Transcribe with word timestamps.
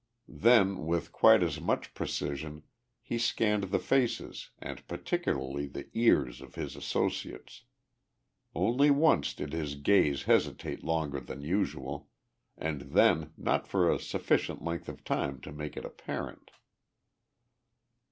Then, 0.27 0.87
with 0.87 1.11
quite 1.11 1.43
as 1.43 1.61
much 1.61 1.93
precision, 1.93 2.63
he 3.03 3.19
scanned 3.19 3.65
the 3.65 3.77
faces 3.77 4.49
and 4.57 4.87
particularly 4.87 5.67
the 5.67 5.89
ears 5.93 6.41
of 6.41 6.55
his 6.55 6.75
associates. 6.75 7.65
Only 8.55 8.89
once 8.89 9.35
did 9.35 9.53
his 9.53 9.75
gaze 9.75 10.23
hesitate 10.23 10.83
longer 10.83 11.19
than 11.19 11.43
usual, 11.43 12.09
and 12.57 12.81
then 12.93 13.31
not 13.37 13.67
for 13.67 13.91
a 13.91 13.99
sufficient 13.99 14.63
length 14.63 14.89
of 14.89 15.03
time 15.03 15.39
to 15.41 15.51
make 15.51 15.77
it 15.77 15.85
apparent. 15.85 16.49